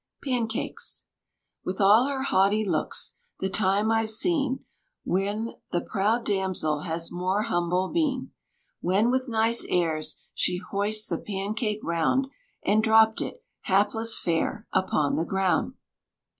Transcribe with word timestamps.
PANCAKES. 0.23 1.05
With 1.63 1.79
all 1.79 2.07
her 2.07 2.23
haughty 2.23 2.65
looks, 2.65 3.17
the 3.37 3.51
time 3.51 3.91
I've 3.91 4.09
seen 4.09 4.65
When 5.03 5.51
the 5.71 5.79
proud 5.81 6.25
damsel 6.25 6.79
has 6.79 7.11
more 7.11 7.43
humble 7.43 7.87
been; 7.89 8.31
When 8.79 9.11
with 9.11 9.29
nice 9.29 9.63
airs 9.69 10.23
she 10.33 10.57
hoist 10.57 11.07
the 11.07 11.19
pancake 11.19 11.81
round, 11.83 12.29
And 12.65 12.81
dropt 12.81 13.21
it, 13.21 13.43
hapless 13.65 14.17
fair! 14.17 14.65
upon 14.73 15.17
the 15.17 15.23
ground. 15.23 15.75